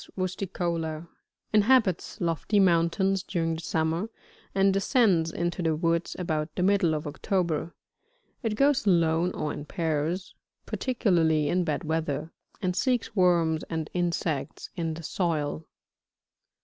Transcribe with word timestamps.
The 0.01 0.11
Common 0.11 0.23
Woodcock 0.23 0.49
of 0.49 0.81
Europe, 0.81 0.83
^ 0.83 1.03
Scofopax 1.03 1.03
rusticola,— 1.05 1.07
inhabits 1.59 2.21
lofty 2.21 2.59
mountains 2.59 3.21
during 3.21 3.53
the 3.53 3.61
summer, 3.61 4.09
and 4.55 4.73
descends 4.73 5.31
into 5.31 5.61
the 5.61 5.75
woods 5.75 6.15
about 6.17 6.55
the 6.55 6.63
middle 6.63 6.95
of 6.95 7.05
October; 7.05 7.75
it 8.41 8.55
goes 8.55 8.87
alone 8.87 9.31
or 9.33 9.53
in 9.53 9.65
pairs, 9.65 10.33
particularly 10.65 11.49
in 11.49 11.63
bad 11.63 11.83
weather, 11.83 12.31
and 12.63 12.75
seeks 12.75 13.15
worms 13.15 13.61
and 13.69 13.91
insects 13.93 14.71
in 14.75 14.95
the 14.95 15.03
soil. 15.03 15.67